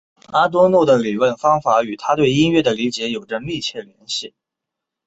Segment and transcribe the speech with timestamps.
[0.29, 4.33] 阿多诺的理论方法与他对音乐的理解有着密切联系。